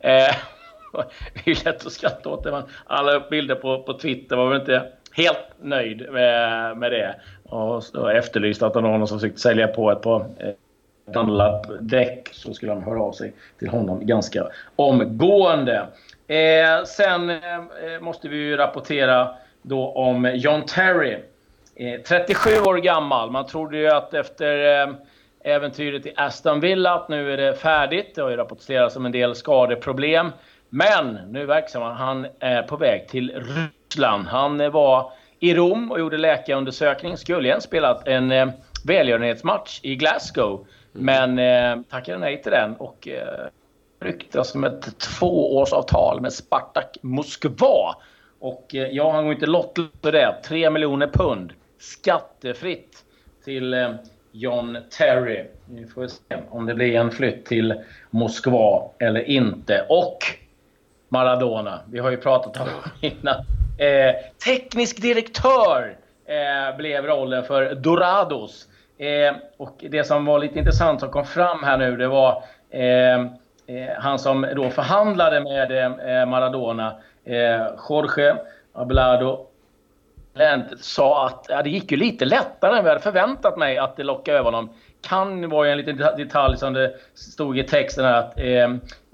det 1.44 1.50
är 1.50 1.64
lätt 1.64 1.86
att 1.86 1.92
skratta 1.92 2.28
åt 2.28 2.44
det. 2.44 2.50
Men 2.50 2.62
alla 2.86 3.20
bilder 3.30 3.54
på, 3.54 3.82
på 3.82 3.98
Twitter 3.98 4.36
var 4.36 4.48
väl 4.48 4.60
inte 4.60 4.92
helt 5.12 5.54
nöjd 5.62 6.12
med, 6.12 6.76
med 6.76 6.92
det. 6.92 7.16
Och, 7.44 8.12
efterlyste 8.12 8.66
att 8.66 8.74
det 8.74 8.80
var 8.80 8.88
någon 8.88 9.08
som 9.08 9.18
försökte 9.18 9.40
sälja 9.40 9.68
på 9.68 9.90
ett 9.90 10.02
par 10.02 10.26
Dunlap-däck 11.12 12.28
så 12.32 12.54
skulle 12.54 12.72
han 12.72 12.82
höra 12.82 13.02
av 13.02 13.12
sig 13.12 13.32
till 13.58 13.68
honom 13.68 14.06
ganska 14.06 14.46
omgående. 14.76 15.86
Eh, 16.28 16.84
sen 16.86 17.30
eh, 17.30 17.54
eh 17.54 18.00
måste 18.00 18.28
vi 18.28 18.36
ju 18.36 18.56
rapportera 18.56 19.28
då 19.62 19.92
om 19.92 20.32
John 20.34 20.62
Terry. 20.62 21.18
Eh, 21.76 22.00
37 22.00 22.50
år 22.50 22.76
gammal. 22.76 23.30
Man 23.30 23.46
trodde 23.46 23.76
ju 23.76 23.88
att 23.88 24.14
efter 24.14 24.82
eh, 24.82 24.94
äventyret 25.44 26.06
i 26.06 26.12
Aston 26.16 26.60
Villa 26.60 26.94
att 26.94 27.08
nu 27.08 27.32
är 27.32 27.36
det 27.36 27.54
färdigt. 27.54 28.14
Det 28.14 28.22
har 28.22 28.30
ju 28.30 28.36
rapporterats 28.36 28.96
om 28.96 29.06
en 29.06 29.12
del 29.12 29.34
skadeproblem. 29.34 30.30
Men 30.68 31.18
nu 31.28 31.46
verkar 31.46 31.80
han 31.80 32.26
är 32.40 32.62
på 32.62 32.76
väg 32.76 33.08
till 33.08 33.32
Ryssland. 33.34 34.26
Han 34.26 34.60
eh, 34.60 34.70
var 34.70 35.12
i 35.38 35.54
Rom 35.54 35.90
och 35.90 36.00
gjorde 36.00 36.18
läkarundersökning. 36.18 37.16
Skulle 37.16 37.48
igen 37.48 37.60
spelat 37.60 38.08
en 38.08 38.32
eh, 38.32 38.48
välgörenhetsmatch 38.86 39.80
i 39.82 39.96
Glasgow. 39.96 40.66
Men 40.92 41.38
eh, 41.38 41.82
tackade 41.90 42.18
nej 42.18 42.42
till 42.42 42.52
den 42.52 42.76
och 42.76 43.08
eh, 43.08 43.46
ryktas 44.00 44.54
om 44.54 44.64
ett 44.64 44.98
tvåårsavtal 44.98 46.20
med 46.20 46.32
Spartak 46.32 46.96
Moskva. 47.02 47.96
Och 48.38 48.74
eh, 48.74 48.88
ja, 48.88 49.12
han 49.12 49.24
går 49.24 49.34
inte 49.34 49.46
lott 49.46 49.78
för 50.02 50.12
det. 50.12 50.36
3 50.44 50.70
miljoner 50.70 51.06
pund 51.06 51.52
skattefritt 51.78 53.04
till 53.44 53.74
eh, 53.74 53.90
John 54.32 54.78
Terry. 54.98 55.44
Vi 55.64 55.86
får 55.86 56.06
se 56.06 56.36
om 56.50 56.66
det 56.66 56.74
blir 56.74 56.94
en 56.94 57.10
flytt 57.10 57.46
till 57.46 57.74
Moskva 58.10 58.90
eller 58.98 59.20
inte. 59.20 59.86
Och 59.88 60.18
Maradona. 61.08 61.80
Vi 61.90 61.98
har 61.98 62.10
ju 62.10 62.16
pratat 62.16 62.60
om 62.60 62.68
innan. 63.00 63.36
Eh, 63.78 64.14
teknisk 64.44 65.02
direktör 65.02 65.96
eh, 66.24 66.76
blev 66.76 67.04
rollen 67.04 67.44
för 67.44 67.74
Dorados. 67.74 68.68
Eh, 69.00 69.34
och 69.56 69.84
det 69.90 70.04
som 70.04 70.24
var 70.24 70.38
lite 70.38 70.58
intressant 70.58 71.00
som 71.00 71.10
kom 71.10 71.24
fram 71.24 71.62
här 71.62 71.78
nu, 71.78 71.96
det 71.96 72.08
var 72.08 72.42
eh, 72.70 73.14
eh, 73.14 73.26
han 73.98 74.18
som 74.18 74.46
då 74.56 74.70
förhandlade 74.70 75.40
med 75.40 75.70
eh, 75.72 76.26
Maradona, 76.26 76.94
Jorge 77.88 78.36
Abelardo 78.72 79.46
sa 80.80 81.26
att 81.26 81.46
ja, 81.48 81.62
det 81.62 81.70
gick 81.70 81.92
ju 81.92 81.96
lite 81.96 82.24
lättare 82.24 82.78
än 82.78 82.84
vi 82.84 82.88
hade 82.88 83.00
förväntat 83.00 83.56
mig 83.56 83.78
att 83.78 83.96
det 83.96 84.02
lockade 84.02 84.38
över 84.38 84.44
honom. 84.44 84.70
Kan 85.00 85.48
vara 85.48 85.68
en 85.68 85.78
liten 85.78 85.96
detalj 85.96 86.56
som 86.56 86.72
det 86.72 86.94
stod 87.14 87.58
i 87.58 87.62
texten 87.62 88.04
här 88.04 88.18
att 88.18 88.38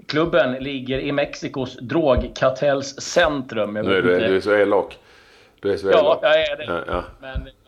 Klubben 0.07 0.53
ligger 0.53 0.99
i 0.99 1.11
Mexikos 1.11 1.77
drogkartells 1.81 3.01
centrum. 3.01 3.73
nu 3.73 3.79
är 3.79 4.01
du, 4.01 4.19
du 4.19 4.35
är 4.35 4.41
så 4.41 4.55
elak. 4.55 4.97
Du 5.59 5.73
är 5.73 5.77
så 5.77 5.89
elak. 5.89 6.19
Ja, 6.21 6.35
jag 6.35 6.51
är 6.51 6.57
det. 6.57 6.63
Ja, 6.63 6.83
ja. 6.87 7.03
Men 7.19 7.47
eh, 7.47 7.66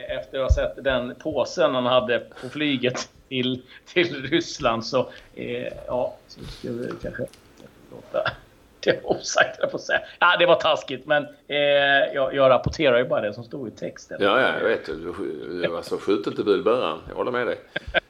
efter 0.00 0.38
att 0.38 0.44
ha 0.44 0.54
sett 0.54 0.84
den 0.84 1.14
påsen 1.14 1.74
han 1.74 1.86
hade 1.86 2.18
på 2.40 2.48
flyget 2.48 3.08
till, 3.28 3.62
till 3.86 4.22
Ryssland 4.30 4.86
så, 4.86 5.10
eh, 5.34 5.72
ja, 5.86 6.14
så 6.28 6.40
skulle 6.44 6.82
vi 6.82 6.92
kanske 7.02 7.26
låta 7.90 8.30
det 8.84 9.04
vara 9.04 9.16
osagt, 9.16 9.72
på 9.72 9.78
säga. 9.78 10.00
Ja, 10.18 10.36
det 10.38 10.46
var 10.46 10.54
taskigt, 10.54 11.06
men 11.06 11.26
eh, 11.48 11.58
jag, 12.14 12.34
jag 12.34 12.50
rapporterar 12.50 12.98
ju 12.98 13.04
bara 13.04 13.20
det 13.20 13.34
som 13.34 13.44
stod 13.44 13.68
i 13.68 13.70
texten. 13.70 14.16
Ja, 14.20 14.40
ja, 14.40 14.58
jag 14.60 14.68
vet. 14.68 14.86
Du 14.86 15.68
var 15.68 15.82
så 15.82 15.98
skjutet 15.98 16.34
till 16.34 16.44
budbäraren. 16.44 16.98
Jag 17.08 17.14
håller 17.14 17.32
med 17.32 17.46
dig. 17.46 17.58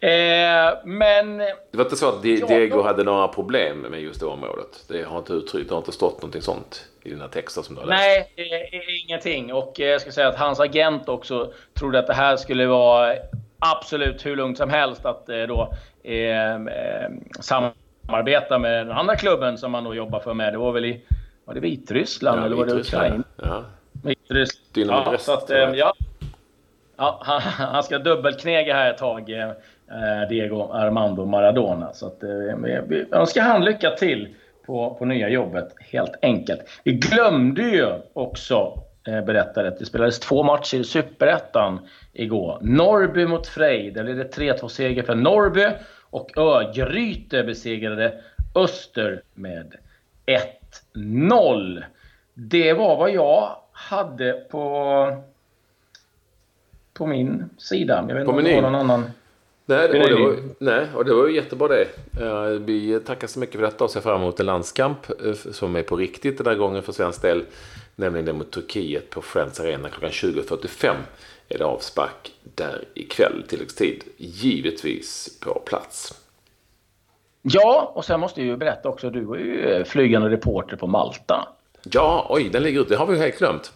Eh, 0.00 0.78
men... 0.84 1.38
Det 1.38 1.54
var 1.72 1.84
inte 1.84 1.96
så 1.96 2.08
att 2.08 2.22
Diego 2.22 2.82
hade 2.82 3.04
några 3.04 3.28
problem 3.28 3.80
med 3.80 4.00
just 4.00 4.20
det 4.20 4.26
området? 4.26 4.84
Det 4.88 5.02
har 5.02 5.18
inte 5.18 5.32
uttryckt, 5.32 5.68
det 5.68 5.74
har 5.74 5.80
inte 5.80 5.92
stått 5.92 6.22
någonting 6.22 6.42
sånt 6.42 6.88
i 7.04 7.10
dina 7.10 7.28
texter 7.28 7.62
som 7.62 7.74
du 7.74 7.80
har 7.80 7.88
läst? 7.88 8.02
Nej, 8.02 8.32
eh, 8.36 9.04
ingenting. 9.04 9.52
Och 9.52 9.80
eh, 9.80 9.86
jag 9.86 10.00
ska 10.00 10.12
säga 10.12 10.28
att 10.28 10.38
hans 10.38 10.60
agent 10.60 11.08
också 11.08 11.52
trodde 11.74 11.98
att 11.98 12.06
det 12.06 12.14
här 12.14 12.36
skulle 12.36 12.66
vara 12.66 13.14
absolut 13.58 14.26
hur 14.26 14.36
lugnt 14.36 14.58
som 14.58 14.70
helst 14.70 15.04
att 15.04 15.28
eh, 15.28 15.42
då 15.42 15.74
eh, 16.02 16.58
samarbeta 17.40 18.58
med 18.58 18.86
den 18.86 18.96
andra 18.96 19.16
klubben 19.16 19.58
som 19.58 19.72
man 19.72 19.84
då 19.84 19.94
jobbar 19.94 20.20
för 20.20 20.34
med. 20.34 20.52
Det 20.52 20.58
var 20.58 20.72
väl 20.72 20.84
i 20.84 21.02
var 21.44 21.54
det 21.54 21.60
Vitryssland 21.60 22.40
ja, 22.40 22.46
eller 22.46 22.56
var 22.56 22.66
det 22.66 22.74
Ukraina? 22.74 23.24
Ja. 23.36 23.64
Vitryssland. 23.92 25.08
Ja, 25.12 25.18
så 25.18 25.32
att, 25.32 25.50
ja. 25.74 25.94
Ja, 26.96 27.20
han, 27.22 27.40
han 27.42 27.82
ska 27.82 27.98
dubbelknega 27.98 28.74
här 28.74 28.90
ett 28.90 28.98
tag. 28.98 29.30
Eh, 29.30 30.28
Diego 30.28 30.72
Armando 30.72 31.24
Maradona. 31.24 31.92
Så 31.92 32.06
att, 32.06 32.22
eh, 32.22 33.18
önskar 33.20 33.42
han 33.42 33.64
lycka 33.64 33.90
till 33.90 34.28
på, 34.66 34.94
på 34.98 35.04
nya 35.04 35.28
jobbet, 35.28 35.74
helt 35.80 36.14
enkelt. 36.22 36.60
Vi 36.84 36.92
glömde 36.92 37.62
ju 37.62 37.88
också 38.12 38.82
eh, 39.06 39.24
berätta 39.24 39.68
att 39.68 39.78
det 39.78 39.86
spelades 39.86 40.20
två 40.20 40.42
matcher 40.42 40.76
i 40.76 40.84
Superettan 40.84 41.78
igår. 42.12 42.58
Norrby 42.62 43.26
mot 43.26 43.46
Frej. 43.46 43.90
Där 43.90 44.04
blev 44.04 44.16
det 44.16 44.36
3-2 44.36 44.68
seger 44.68 45.02
för 45.02 45.14
Norrby. 45.14 45.68
Och 46.10 46.38
Örgryte 46.38 47.42
besegrade 47.42 48.20
Öster 48.54 49.22
med 49.34 49.74
1-0. 50.94 51.84
Det 52.34 52.72
var 52.72 52.96
vad 52.96 53.10
jag 53.10 53.56
hade 53.72 54.32
på, 54.32 55.22
på 56.92 57.06
min 57.06 57.50
sida. 57.58 58.04
Jag 58.08 58.14
vet 58.14 58.20
inte 58.20 58.32
om 58.32 58.44
det 58.44 58.54
var 58.54 58.62
någon 58.62 58.74
annan. 58.74 59.10
Nej, 59.66 59.88
och 59.88 60.08
det, 60.08 60.14
var, 60.14 60.36
nej, 60.58 60.86
och 60.94 61.04
det 61.04 61.14
var 61.14 61.26
ju 61.26 61.34
jättebra 61.34 61.68
det. 61.68 61.88
Vi 62.58 63.00
tackar 63.00 63.26
så 63.26 63.38
mycket 63.38 63.54
för 63.54 63.62
detta 63.62 63.84
och 63.84 63.90
ser 63.90 64.00
fram 64.00 64.20
emot 64.20 64.40
en 64.40 64.46
landskamp 64.46 65.10
eh, 65.24 65.32
som 65.32 65.76
är 65.76 65.82
på 65.82 65.96
riktigt 65.96 66.38
den 66.38 66.46
här 66.46 66.54
gången 66.54 66.82
för 66.82 66.92
svensk 66.92 67.22
del. 67.22 67.44
Nämligen 67.96 68.26
den 68.26 68.38
mot 68.38 68.50
Turkiet 68.50 69.10
på 69.10 69.22
Friends 69.22 69.60
Arena 69.60 69.88
klockan 69.88 70.10
20.45 70.10 70.94
är 71.48 71.58
det 71.58 71.64
avspark 71.64 72.32
där 72.42 72.84
ikväll, 72.94 73.44
tilläggstid. 73.48 74.04
Givetvis 74.16 75.38
på 75.40 75.62
plats. 75.66 76.20
Ja, 77.42 77.92
och 77.94 78.04
sen 78.04 78.20
måste 78.20 78.40
jag 78.40 78.46
ju 78.46 78.56
berätta 78.56 78.88
också, 78.88 79.10
du 79.10 79.20
var 79.20 79.36
ju 79.36 79.70
eh, 79.70 79.84
flygande 79.84 80.30
reporter 80.30 80.76
på 80.76 80.86
Malta. 80.86 81.48
Ja, 81.82 82.26
oj, 82.30 82.48
den 82.48 82.62
ligger 82.62 82.80
ute. 82.80 82.90
Det 82.90 82.96
har 82.96 83.06
vi 83.06 83.14
ju 83.14 83.20
helt 83.20 83.38
glömt. 83.38 83.72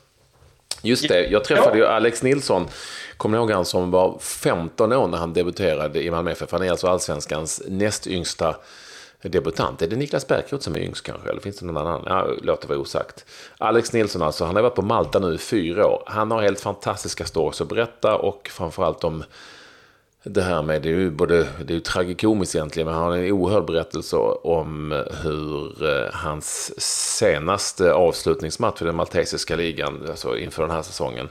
Just 0.82 1.08
det, 1.08 1.26
jag 1.26 1.44
träffade 1.44 1.78
ju 1.78 1.86
Alex 1.86 2.22
Nilsson 2.22 2.68
Kommer 3.18 3.38
ni 3.38 3.40
ihåg 3.40 3.50
han 3.50 3.64
som 3.64 3.90
var 3.90 4.18
15 4.18 4.92
år 4.92 5.08
när 5.08 5.18
han 5.18 5.32
debuterade 5.32 6.02
i 6.02 6.10
Malmö 6.10 6.30
FF? 6.30 6.52
Han 6.52 6.62
är 6.62 6.70
alltså 6.70 6.88
allsvenskans 6.88 7.62
näst 7.66 8.06
yngsta 8.06 8.56
debutant. 9.22 9.82
Är 9.82 9.88
det 9.88 9.96
Niklas 9.96 10.26
Bärkroth 10.26 10.64
som 10.64 10.74
är 10.74 10.80
yngst 10.80 11.02
kanske? 11.02 11.28
Eller 11.28 11.40
finns 11.40 11.58
det 11.58 11.66
någon 11.66 11.76
annan? 11.76 12.02
Ja, 12.06 12.26
låt 12.42 12.60
det 12.60 12.68
vara 12.68 12.78
osagt. 12.78 13.24
Alex 13.58 13.92
Nilsson 13.92 14.22
alltså, 14.22 14.44
han 14.44 14.56
har 14.56 14.62
varit 14.62 14.74
på 14.74 14.82
Malta 14.82 15.18
nu 15.18 15.34
i 15.34 15.38
fyra 15.38 15.86
år. 15.86 16.02
Han 16.06 16.30
har 16.30 16.42
helt 16.42 16.60
fantastiska 16.60 17.24
stories 17.24 17.60
att 17.60 17.68
berätta 17.68 18.16
och 18.16 18.50
framförallt 18.52 19.04
om 19.04 19.24
det 20.22 20.42
här 20.42 20.62
med, 20.62 20.82
det 20.82 20.88
är 20.88 20.92
ju 20.92 21.10
både, 21.10 21.36
det 21.64 21.72
är 21.72 21.74
ju 21.74 21.80
tragikomiskt 21.80 22.54
egentligen, 22.54 22.86
men 22.86 22.94
han 22.94 23.04
har 23.04 23.16
en 23.16 23.32
oerhörd 23.32 23.64
berättelse 23.64 24.16
om 24.42 25.04
hur 25.22 25.90
eh, 25.90 26.12
hans 26.12 26.80
senaste 27.18 27.92
avslutningsmatch 27.92 28.78
för 28.78 28.86
den 28.86 28.96
maltesiska 28.96 29.56
ligan, 29.56 30.06
alltså 30.08 30.36
inför 30.36 30.62
den 30.62 30.70
här 30.70 30.82
säsongen, 30.82 31.28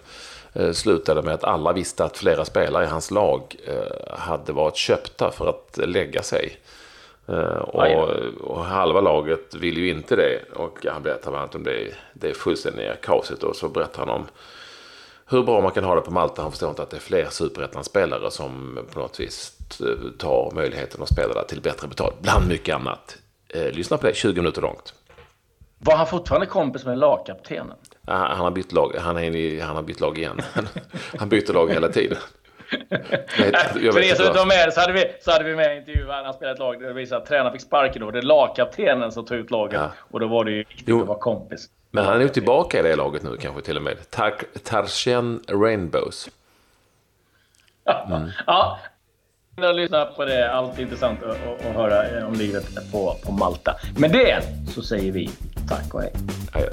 Eh, 0.59 0.71
slutade 0.71 1.21
med 1.21 1.33
att 1.33 1.43
alla 1.43 1.73
visste 1.73 2.05
att 2.05 2.17
flera 2.17 2.45
spelare 2.45 2.83
i 2.83 2.87
hans 2.87 3.11
lag 3.11 3.55
eh, 3.67 4.17
hade 4.17 4.53
varit 4.53 4.75
köpta 4.75 5.31
för 5.31 5.49
att 5.49 5.77
lägga 5.87 6.23
sig. 6.23 6.57
Och, 7.61 8.09
och, 8.41 8.65
halva 8.65 9.01
laget 9.01 9.55
vill 9.55 9.77
ju 9.77 9.89
inte 9.89 10.15
det. 10.15 10.41
Och 10.53 10.85
han 10.85 11.03
berättar 11.03 11.31
bland 11.31 11.43
annat 11.43 11.55
om 11.55 11.63
det, 11.63 11.93
det 12.13 12.33
fullständiga 12.33 12.95
kaoset. 12.95 13.43
Och 13.43 13.55
så 13.55 13.69
berättar 13.69 13.99
han 13.99 14.09
om 14.09 14.25
hur 15.29 15.43
bra 15.43 15.61
man 15.61 15.71
kan 15.71 15.83
ha 15.83 15.95
det 15.95 16.01
på 16.01 16.11
Malta. 16.11 16.41
Han 16.41 16.51
förstår 16.51 16.69
inte 16.69 16.81
att 16.81 16.89
det 16.89 16.97
är 16.97 17.01
fler 17.01 17.27
superettan-spelare 17.29 18.31
som 18.31 18.79
på 18.93 18.99
något 18.99 19.19
vis 19.19 19.53
tar 20.17 20.51
möjligheten 20.55 21.03
att 21.03 21.09
spela 21.09 21.33
där 21.33 21.43
till 21.43 21.61
bättre 21.61 21.87
betalt. 21.87 22.21
Bland 22.21 22.47
mycket 22.47 22.75
annat. 22.75 23.17
Eh, 23.49 23.71
lyssna 23.71 23.97
på 23.97 24.07
det, 24.07 24.15
20 24.15 24.41
minuter 24.41 24.61
långt. 24.61 24.93
Var 25.79 25.95
han 25.95 26.07
fortfarande 26.07 26.47
kompis 26.47 26.85
med 26.85 26.97
lagkaptenen? 26.97 27.77
Han 28.05 28.37
har 28.37 28.51
bytt 28.51 28.71
lag, 28.71 28.95
han, 28.99 29.17
är, 29.17 29.61
han 29.61 29.75
har 29.75 29.83
bytt 29.83 29.99
lag 29.99 30.17
igen. 30.17 30.41
Han 31.17 31.29
byter 31.29 31.53
lag 31.53 31.69
hela 31.69 31.89
tiden. 31.89 32.17
För 32.69 33.99
er 33.99 34.15
som 34.15 34.25
inte 34.25 34.37
var 34.37 34.45
med 34.45 34.73
så 34.73 34.81
hade 34.81 34.93
vi, 34.93 35.05
så 35.21 35.31
hade 35.31 35.43
vi 35.43 35.55
med 35.55 35.71
en 35.71 35.77
intervju 35.77 36.09
han 36.09 36.33
spelade 36.33 36.53
ett 36.53 36.59
lag 36.59 36.79
där 36.79 36.87
det 36.87 36.93
visade 36.93 37.21
att 37.21 37.27
tränaren 37.27 37.51
fick 37.51 37.61
sparken 37.61 38.01
då. 38.01 38.11
Det 38.11 38.19
är 38.19 38.21
lagkaptenen 38.21 39.11
som 39.11 39.25
tog 39.25 39.37
ut 39.37 39.51
laget. 39.51 39.79
Ja. 39.79 39.91
Och 40.11 40.19
då 40.19 40.27
var 40.27 40.43
det 40.43 40.51
ju 40.51 40.57
viktigt 40.57 40.87
jo. 40.87 41.01
att 41.01 41.07
vara 41.07 41.19
kompis. 41.19 41.69
Men 41.91 42.05
han 42.05 42.15
är 42.15 42.21
ju 42.21 42.29
tillbaka 42.29 42.79
i 42.79 42.83
det 42.83 42.95
laget 42.95 43.23
nu 43.23 43.37
kanske 43.37 43.61
till 43.61 43.77
och 43.77 43.83
med. 43.83 44.11
Tar 44.11 44.33
Tarshen 44.63 45.43
Rainbows. 45.47 46.29
Mm. 48.09 48.29
ja, 48.47 48.79
och 49.57 49.75
lyssna 49.75 50.05
på 50.05 50.25
det. 50.25 50.51
Alltid 50.51 50.79
intressant 50.79 51.23
att, 51.23 51.65
att, 51.65 51.75
höra 51.75 52.27
om 52.27 52.33
livet 52.33 52.91
på, 52.91 53.15
på 53.25 53.31
Malta. 53.31 53.75
Med 53.97 54.11
det 54.11 54.43
så 54.73 54.81
säger 54.81 55.11
vi 55.11 55.29
tack 55.69 55.93
och 55.93 56.01
hej. 56.01 56.11
Adjö. 56.53 56.69